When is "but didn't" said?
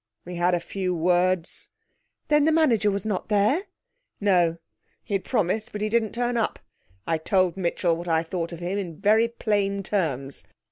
5.71-6.13